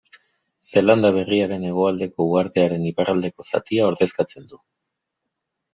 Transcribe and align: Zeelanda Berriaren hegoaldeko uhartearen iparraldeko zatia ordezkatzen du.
Zeelanda 0.69 1.11
Berriaren 1.17 1.67
hegoaldeko 1.73 2.27
uhartearen 2.33 2.89
iparraldeko 2.93 3.49
zatia 3.53 3.87
ordezkatzen 3.93 4.53
du. 4.53 4.63